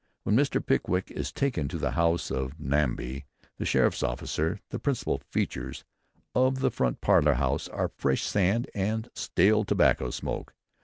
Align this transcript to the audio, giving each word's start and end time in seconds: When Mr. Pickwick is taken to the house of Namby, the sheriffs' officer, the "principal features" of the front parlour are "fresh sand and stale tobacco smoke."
When 0.23 0.35
Mr. 0.35 0.65
Pickwick 0.65 1.11
is 1.11 1.31
taken 1.31 1.67
to 1.67 1.77
the 1.77 1.91
house 1.91 2.31
of 2.31 2.59
Namby, 2.59 3.25
the 3.59 3.65
sheriffs' 3.65 4.01
officer, 4.01 4.59
the 4.71 4.79
"principal 4.79 5.19
features" 5.29 5.83
of 6.33 6.59
the 6.61 6.71
front 6.71 7.01
parlour 7.01 7.35
are 7.35 7.87
"fresh 7.97 8.23
sand 8.23 8.67
and 8.73 9.09
stale 9.13 9.63
tobacco 9.63 10.09
smoke." 10.09 10.55